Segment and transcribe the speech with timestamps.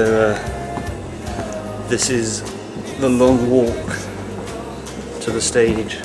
[0.00, 0.32] So
[1.90, 2.40] this is
[3.00, 3.98] the long walk
[5.20, 5.98] to the stage.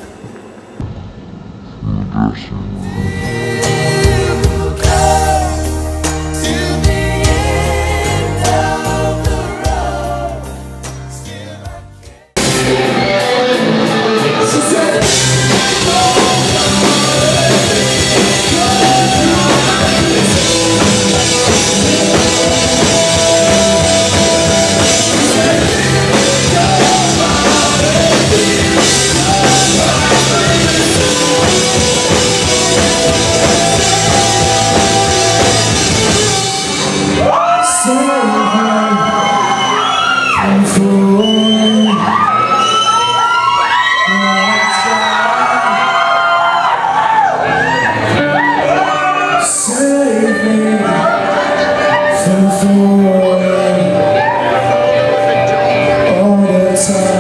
[56.86, 57.15] Fuck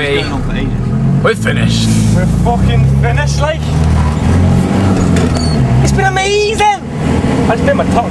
[0.00, 0.24] me.
[1.22, 1.88] We're finished.
[2.16, 3.60] We're fucking finished, like.
[5.82, 6.80] It's been amazing.
[7.48, 8.10] I just bit my tongue.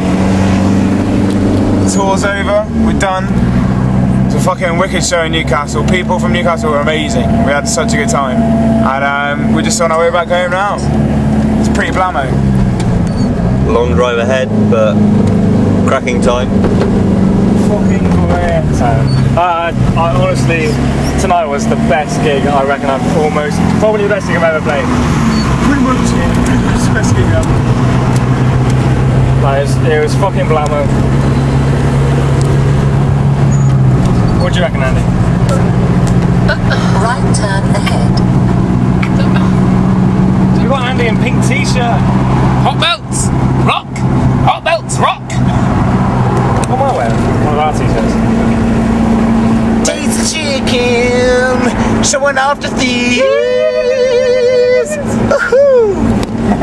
[1.91, 3.25] Tour's over, we're done.
[4.27, 5.83] It's a fucking wicked show in Newcastle.
[5.87, 7.27] People from Newcastle were amazing.
[7.45, 8.37] We had such a good time.
[8.37, 10.75] And um, we're just on our way back home now.
[11.59, 12.29] It's pretty blammo.
[13.67, 14.93] Long drive ahead, but
[15.87, 16.49] cracking time.
[18.29, 19.07] Fucking great time.
[19.33, 20.69] Uh, I honestly,
[21.19, 24.61] tonight was the best gig I reckon I've almost, probably the best gig I've ever
[24.61, 24.85] played.
[25.65, 26.77] Pretty much, yeah.
[26.77, 27.49] It's the best gig ever.
[29.41, 30.85] Like, it, was, it was fucking blammo.
[34.43, 35.01] What do you reckon, Andy?
[37.01, 38.13] Right turn ahead.
[40.61, 41.99] You got Andy in pink t-shirt.
[42.61, 43.27] Hot belts,
[43.65, 43.87] rock.
[44.45, 45.21] Hot belts, rock.
[46.69, 47.77] What am I wearing?
[47.77, 48.13] One of our t-shirts.
[49.87, 53.23] Taste chicken, showing off the thieves.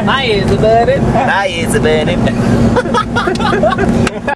[0.04, 1.02] My ears are burning.
[1.02, 1.80] My ears are
[4.20, 4.32] burning.